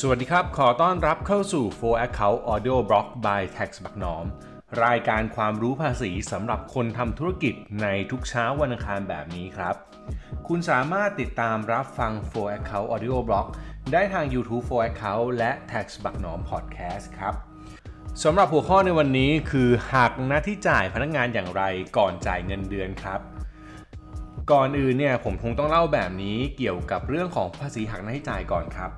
[0.00, 4.24] สวัสดีครับ ขอต้อนรับเข้าสู่ 4 Account Audio Blog by Tax บักหนอม
[4.84, 9.74] รายการความรู้ภาษีสำหรับคนทำธุรกิจในทุกเช้าวันอังคารแบบนี้ครับ
[10.48, 13.46] คุณสามารถติดตามรับฟัง 4 Account Audio Blog
[13.92, 17.34] ได้ทาง YouTube 4 Account และ Tax บักหนอม Podcast ครับ
[18.22, 21.62] สำหรับหัวข้อในวันนี้คือหักหน้าที่จ่ายพนักงานอย่างไร
[21.98, 23.20] ก่อนจ่ายเงินเดือนครับ
[24.52, 28.92] ก่อนอื่นเนี่ยผมคงต้องเล่าแบบนี้เกี่ยวกับเรื่องของภาษีหักหน้าที่จ่ายก่อนครับ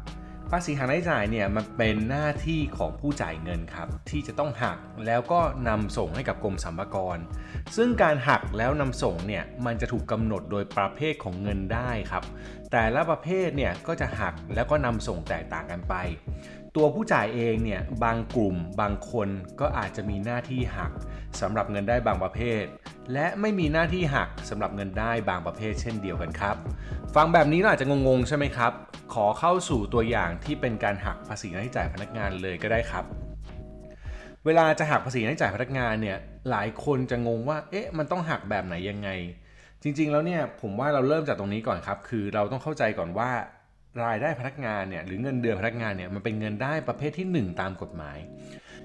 [0.50, 7.18] ภาษีหักหน้าที่จ่ายเนี่ยมันเป็นหน้าที่ของผู้จ่ายเงินครับ ที่จะต้องหักแล้วก็นำส่งให้กับกรมสรรพากร
[7.76, 12.24] ซึ่งการหักแล้วนำส่งเนี่ยมันจะถูกกำหนดโดยประเภทของเงินได้ครับ
[12.72, 15.94] แต่ละประเภทเนี่ยก็จะหักแล้วก็นำส่งแตกต่างกันไป
[16.76, 19.28] ตัวผู้จ่ายเองเนี่ยบางกลุ่มบางคน
[19.60, 20.92] ก็อาจจะมีหน้าที่หัก
[21.40, 22.64] สำหรับเงินได้บางประเภท
[23.12, 26.56] และไม่มีหน้าที่หักสำหรับเงินได้บางประเภทเช่นเดียวกันครับ
[27.14, 28.72] ฟังแบบนี้เราอาจจะงงๆใช่ไหมครับ
[29.14, 33.04] ขอเข้าสู่ตัวอย่างที่เป็นการหักภาษีหน้าที่จ่ายพนักงานเลยก็ได้ครับ
[34.46, 36.18] เวลาจะหักภาษีหน้าที่จ่ายพนักงานเนี่ย
[36.50, 39.08] หลายคนจะงงว่าเอ๊ะมันต้องหักแบบไหนยังไง
[39.82, 43.30] จริงๆแล้วเนี่ยผมว่าเราเริ่มจากตรงนี้ก่อนครับคือเราต้องเข้าใจก่อนว่า
[44.04, 48.18] รายได้พนักงานเนี่ยหรือเงินเดือนพนักงานเนี่ยมันเป็นเงินได้ประเภทที่ 1 ตามกฎหมาย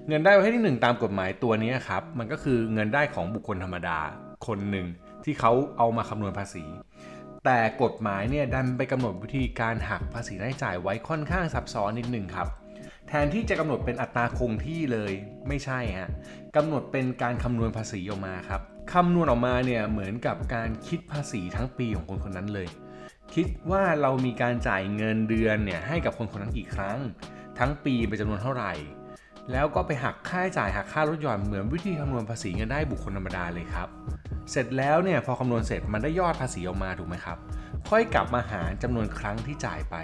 [0.08, 4.00] เงินได้ประเภทที่ 1 ตามกฎหมายตัวนี้ครับ มันก็คือเงินได้ของบุคคลธรรมดา
[4.48, 4.88] คนหนึ่ง
[5.24, 6.64] ที่เขาเอามาคำนวณภาษี
[7.46, 12.48] แต่กฎหมายเนี่ยดันไปกำหนดวิธีการหักภาษีรายจ่ายไว้ค่อนข้างซับซ้อนนิดหนึ่งครับ
[13.08, 15.12] แทนที่จะกำหนดเป็นอัตราคงที่เลย
[15.48, 16.10] ไม่ใช่ฮะ
[16.56, 18.62] กำหนดเป็นการคำนวณภาษีออกมาครับ
[18.94, 22.68] คำนวณออกมาเนี่ยเหมือนกับการคิดภาษีทั้งปีของคนคนนั้นเลย
[23.34, 26.98] คิดว่าเรามีการจ่ายเงินเดือนเนี่ยให้กับคนคนนั้นกี่ครั้ง
[27.60, 28.74] ทั้งปีเป็นจำนวนเท่าไหร่
[29.52, 33.88] แล้วก็ไปหักค่าใช้จ่ายหักค่าลดหย่อนเหมือนวิธีคำนวณภาษีเงินได้บุคคลธรรมดาเลยครับ
[34.52, 37.38] เสร็จแล้วเนี่ยพอคำนวณเสร็จมันได้ยอดภาษีออกมาถูกไหมครับ
[37.90, 39.96] ค่อยกลับมาหารจำนวนครั้งที่จ่ายไป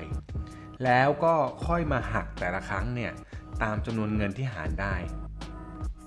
[0.83, 1.33] แล้วก็
[1.67, 3.11] ค่อยมาหักแต่ละครั้งเนี่ย
[3.63, 4.95] ตามจำนวนเงินที่หารได้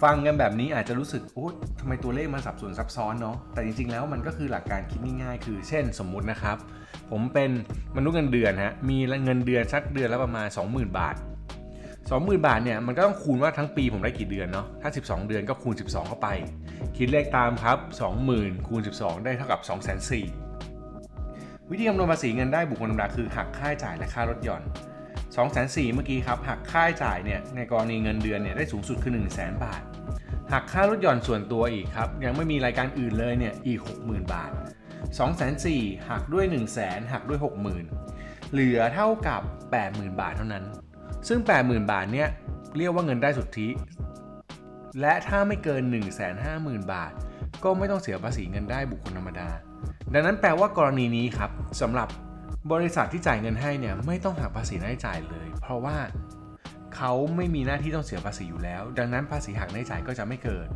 [0.03, 6.56] ฟังกันแบบนี้อาจจะรู้สึกโอ๊ยทำไมตัวเลขมันสับสนซับซ้อนเนาะแต่จริงๆแล้วมันก็คือหลักการคิดง่ายๆ คือ เช่นสมมุตินะครับ
[7.10, 7.50] ผมเป็น
[7.97, 11.16] มนุษย์เงินเดือนฮะมีเงินเดือนสักเดือนละประมาณ 20,000 บาท
[12.10, 16.28] 20,000 บาทเนี่ยมันก็ต้องคูณว่าทั้งปีผมได้กี่เดือนเนาะถ้า 12 เดือนก็คูณ 12 เข้าไป
[16.97, 17.78] คิดเลขตามครับ
[18.22, 19.60] 20,000 คูณ 12 ได้เท่ากับ
[20.60, 24.62] 2,400วิธีคำนวณภาษีเงินได้บุคคลธรรมดาคือหักค่าใช้จ่ายและค่าลดหย่อน
[25.34, 29.82] 2 4 0 0 0เมื่อกี้ครับหักค่าใช้จ่ายเนี่ยในกรณีเงินเดือนเนี่ยได้สูงสุดคือ1 0 0 0 0 0 บาท
[30.53, 34.50] หักค่าลดหย่อนส่วนตัวอีกครับยังไม่มีรายการอื่นเลยเนี่ยอีก 60,000 บาท
[35.19, 37.38] 2 4 0 0 0หักด้วย 1 0 0 0 0 0หักด้วย
[37.97, 39.42] 60,000 เหลือเท่ากับ
[39.81, 40.65] 80,000 บาทเท่านั้น
[41.28, 42.28] ซึ่ง 80,000 บาทเนี่ย
[42.76, 43.69] เรียกว่าเงินได้สุทธิ
[45.00, 45.82] และถ้าไม่เกิน
[46.36, 47.12] 150,000 บาท
[47.64, 49.48] ก็ไม่ต้องเสียภาษีเงินได้บุคคลธรรมดา
[50.14, 52.09] ดังนั้นแปลว่ากรณีนี้ครับสำหรับ
[52.72, 55.97] บริษัทที่จ่ายเงินให้เนี่ยไม่ต้องหักภาษีหน้าจ่ายเลย เพราะว่า
[56.97, 60.69] เขาไม่มีหน้าที่ต้องเสียภาษีอยู่แล้ว ดังนั้นภาษีหักหน้าจ่ายก็จะไม่เกิด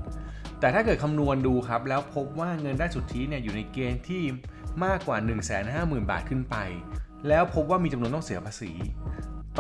[0.61, 4.23] แต่ถ้าเกิดคำนวณดูครับ แล้วพบว่าเงินได้สุทธิเนี่ยอยู่ในเกณฑ์ที่
[4.85, 5.19] มากกว่า
[5.65, 6.57] 150,000 บาทขึ้นไป
[7.29, 8.73] แล้วพบว่ามีจำนวนต้องเสียภาษี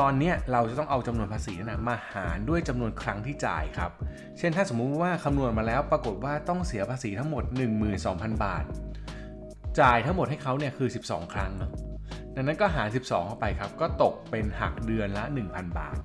[0.00, 3.90] ตอนนี้เราจะต้องเอาจำนวนภาษีนั้นนะมาหารด้วยจำนวนครั้งที่จ่ายครับ
[4.38, 7.44] เช่นถ้าสมมุติว่าคำนวณมาแล้วปรากฏว่าต้องเสียภาษีทั้งหมด
[7.94, 8.64] 12,000 บาท
[9.80, 11.70] จ่ายทั้งหมดให้เขาเนี่ยคือ 12 ครั้งเนาะ
[12.34, 15.96] ดังนั้นก็หาร 12 เข้าไปครับ ก็ตกเป็นหักเดือนละ 1,000 บาท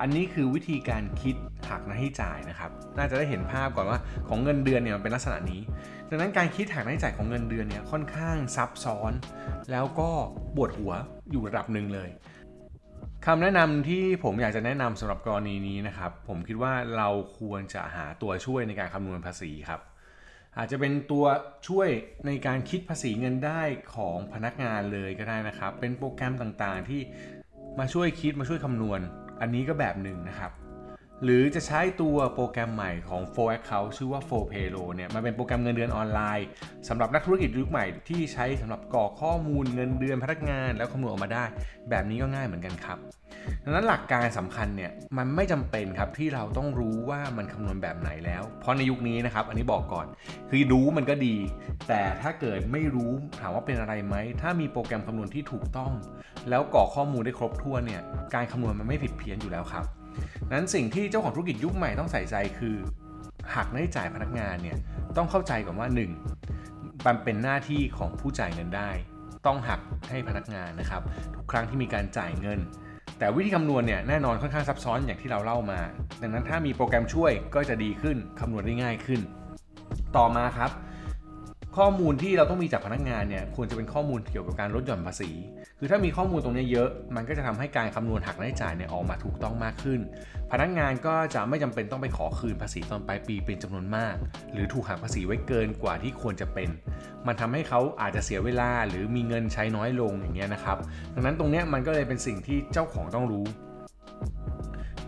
[0.00, 1.36] อันนี้คือวิธีการคิด
[1.70, 5.60] หักหน้าที่จ่ายนะครับ น่าจะได้เห็นภาพก่อนว่าของเงินเดือนเนี่ยมันเป็นลักษณะนี้
[6.08, 9.12] ดังนั้นการคิดหักหน้าที่จ่ายของเงินเดือนเนี่ยค่อนข้างซับซ้อน
[9.70, 10.10] แล้วก็
[10.54, 10.92] ปวดหัว
[11.30, 12.08] อยู่ระดับหนึ่งเลย
[13.26, 17.08] คำแนะนำที่ผมอยากจะแนะนำสำหรับกรณีนี้นะครับ ผมคิดว่าเรา
[17.38, 19.80] ควรจะหาตัวช่วยในการคำนวณภาษีครับ
[20.58, 21.24] อาจจะเป็นตัว
[21.68, 21.88] ช่วย
[22.26, 23.62] ในการคิดภาษีเงินได้
[23.94, 27.00] ของพนักงานเลยก็ได้นะครับ เป็นโปรแกรมต่างๆที่
[27.78, 29.00] มาช่วยคิดมาช่วยคำนวณ
[29.40, 30.52] อันนี้ก็แบบหนึ่งนะครับ
[31.24, 36.46] หรือจะใช้ตัวโปรแกรมใหม่ของ4 Account ชื่อว่า4 Payroll เนี่ยมันเป็นโปรแกรมเงินเดือนออนไลน์
[36.88, 41.44] สำหรับนักธุรกิจยุคใหม่ที่ใช้สำหรับกรอกข้อมูลเงินเดือนพนักงาน แล้วคำนวณออกมาได้
[41.90, 42.98] แบบนี้ก็ง่ายเหมือนกันครับ
[43.64, 50.06] ดังนั้นหลักการสำคัญเนี่ยมันไม่จำเป็นครับที่เราต้องรู้ว่ามันคำนวณแบบไหนแล้ว เพราะในยุคนี้นะครับอันนี้บอกก่อน
[50.48, 51.36] คือรู้มันก็ดี
[51.88, 55.92] แต่ถ้าเกิดไม่รู้ถามว่าเป็นอะไรไหม ถ้ามีโปรแกรมคำนวณที่ถูกต้อง
[56.48, 58.02] แล้วกรอกข้อมูลได้ครบถ้วนเนี่ย
[58.34, 59.86] การคำนวณมันไม่ผิดเพี้ยนอยู่แล้วครับ
[60.52, 62.76] นั้นสิ่งที่เจ้าของธุรกิจยุคใหม่ต้องใส่ใจคือ
[63.54, 64.78] หักหน้จ่ายพนักงานเนี่ย
[65.16, 65.88] ต้องเข้าใจก่อนว่า
[66.46, 67.06] 1.
[67.06, 68.90] มันเป็นหน้าที่ของผู้จ่ายเงินได้
[69.46, 69.80] ต้องหัก
[70.10, 71.02] ให้พนักงานนะครับ
[71.34, 72.60] ทุกครั้งที่มีการจ่ายเงิน
[73.18, 75.80] แต่วิธีคำนวณเนี่ยแน่นอนค่อนข้างซับซ้อนอย่างที่เราเล่ามา
[76.22, 79.20] ดังนั้นถ้ามีโปรแกรมช่วยก็จะดีขึ้นคำนวณได้ง่ายขึ้น
[80.16, 80.70] ต่อมาครับ
[81.78, 85.30] ข้อมูลที่เราต้องมีจากพนักงานเนี่ยควรจะเป็นข้อมูลเกี่ยวกับการลดหย่อนภาษี
[85.78, 90.00] คือถ้ามีข้อมูลตรงนี้เยอะ มันก็จะทำให้การคำนวณหักรายจ่ายเนี่ยออกมาถูกต้องมากขึ้น
[90.52, 94.14] พนักงานก็จะไม่จำเป็นต้องไปขอคืนภาษีตอนปลายปีเป็นจำนวนมาก
[94.52, 96.68] หรือถูกหักภาษีไว้เกินกว่าที่ควรจะเป็น
[97.26, 100.78] มันทำให้เขาอาจจะเสียเวลาหรือมีเงินใช้น้อยลงอย่างเงี้ยนะครับ
[101.14, 103.46] ดังนั้นตรงนี้มันก็เลยเป็นสิ่งที่เจ้าของต้องรู้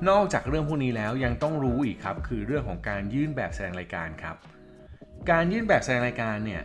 [0.09, 4.37] นอกจากเรื่องพวกนี้แล้วยังต้องรู้อีกครับ คือเรื่องของการยื่นแบบแสดงรายการครับ
[5.29, 6.63] การยื่นแบบแสดงรายการเนี่ย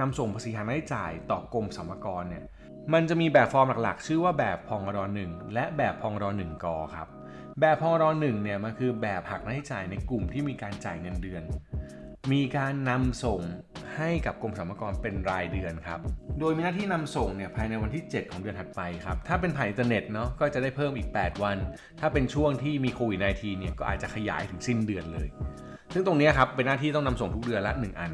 [0.00, 2.44] นำส่งภาษีหัก ณ ที่จ่ายต่อกรมสรรพากรเนี่ย
[2.92, 4.98] มันจะมีแบบฟอร์มหลักๆ ชื่อว่าแบบภ.ง.ด.
[5.14, 7.08] หนึ่งและแบบพองรหนึ่งกครับ
[7.60, 11.42] แบบพองรหนึ่งเนี่ยมันคือแบบหัก ณ ที่จ่ายในกลุ่มที่มีการจ่ายเงินเดือน
[12.32, 13.40] มีการนำส่ง
[13.96, 16.00] ให้กับกรมสรรพากรเป็นรายเดือนครับ
[16.40, 21.56] โดยมีหน้าที่นำส่งเนี่ยภายในวันที่ 7 ของเดือนถัดไปครับถ้าเป็นผ่านอินเทอร์เน็ตเนาะก็จะได้เพิ่มอีก 8 วัน
[22.00, 25.28] ถ้าเป็นช่วงที่มีโควิด -19 เนี่ยก็อาจจะขยายถึงสิ้นเดือนเลย
[25.92, 28.12] ซึ่งตรงนี้ครับเป็นหน้าที่ต้องนำส่งทุกเดือนละ 1 อัน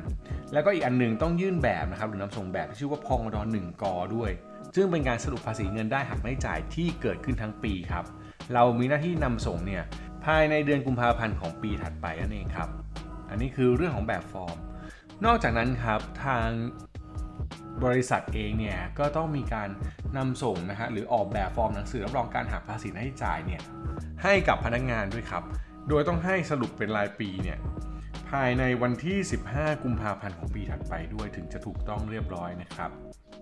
[0.52, 3.84] แล้วก็อีกอันหนึ่งต้องยื่นแบบนะครับหรือนำส่งแบบที่ชื่อว่าพองรหนึ่งก
[4.16, 4.30] ด้วย
[4.74, 8.04] ซึ่งเป็นการสรุปภาษีเงินได้หักไม่จ่ายที่เกิดขึ้นทั้งปีครับ
[8.54, 9.82] เรามีหน้าที่นำส่งเนี่ย
[10.24, 12.68] ภายในเดือนกุมภาพันธ์ของปีถัดไปนั่นเองครับ
[13.30, 14.56] อันนี้คือเรื่องของแบบฟอร์ม
[15.24, 16.48] นอกจากนั้นครับทาง
[17.84, 19.68] บริษัทเองเนี่ยก็ต้องมีการ
[20.16, 23.62] นำส่งนะฮะหรือออกแบบฟอร์มหนังสือรับรองการหักภาษีหน้าที่จ่ายเนี่ย
[24.22, 25.42] ให้กับพนักงานด้วยครับ
[25.88, 27.58] โดยต้องให้สรุปเป็นรายปีเนี่ย
[28.30, 29.18] ภายในวันที่
[29.50, 32.90] 15 กุมภาพันธ์ของปีถัดไปด้วยถึงจะถูกต้องเรียบร้อยนะครับ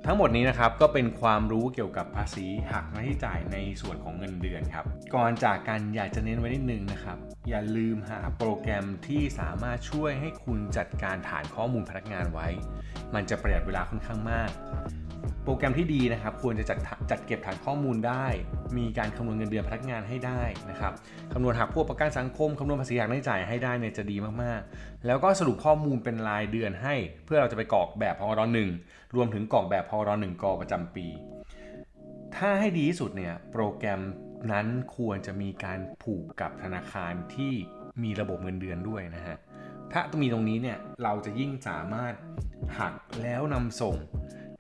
[0.07, 7.19] ทั้งหมดนี้นะครับก็เป็นความรู้เกี่ยวกับภาษีหักหน้าที่จ่ายในส่วนของเงินเดือนครับ ก่อนจากกันอยากจะเน้นไว้นิดนึงนะครับ
[7.49, 12.49] อย่าลืมหาโปรแกรมที่สามารถช่วยให้คุณจัดการฐานข้อมูลพนักงานไว้
[13.15, 14.51] มันจะประหยัดเวลาค่อนข้างมาก
[15.45, 16.79] โปรแกรมที่ดีนะครับควรจะจัด
[17.11, 18.27] จัดเก็บฐานข้อมูลได้
[18.77, 20.93] มีการคำนวณเงินเดือนพนักงานให้ได้นะครับ
[21.33, 26.95] คำนวณหักพวกประกันสังคมคำนวณภาษีหักรายจ่ายให้ได้เนี่ยจะดีมากๆ แล้วก็สรุปข้อมูลเป็นรายเดือนให้
[27.25, 28.71] เพื่อเราจะไปกรอกแบบพอรหนึ่ง
[29.15, 31.07] รวมถึงกรอกแบบพอรหนึ่งกอประจำปี
[32.37, 34.01] ถ้าให้ดีที่สุดเนี่ยโปรแกรม
[34.53, 37.55] นั้นควรจะมีการผูกกับธนาคารที่
[38.03, 39.37] มีระบบเงินเดือนด้วยนะฮะ
[39.93, 42.15] ถ้าต้องมีตรงนี้เนี่ยเราจะยิ่งสามารถ
[42.79, 43.97] หักแล้วนำส่ง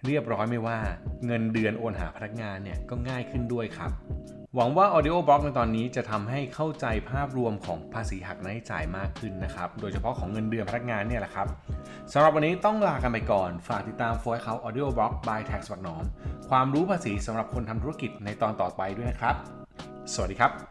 [0.07, 0.79] เรียบร้อยไม่ว่า
[1.27, 3.91] เงินเดือนโอนหาพนักงานเนี่ยก็ง่ายขึ้นด้วยครับ
[4.55, 11.47] หวังว่า Audio Blog ในตอนนี้จะทำให้เข้าใจภาพรวมของภาษีหักรายจ่ายมากขึ้นนะครับ โดยเฉพาะของเงินเดือนพนักงานเนี่ยแหละครับ
[12.13, 16.05] สำหรับวันนี้ต้องลากันไปก่อน ฝากติดตาม For Account Audio Blog by Tax บักหนอม
[16.51, 19.35] ความรู้ภาษีสำหรับคนทำธุรกิจในตอนต่อไปด้วยนะครับ
[20.15, 20.55] สวัสดีครับ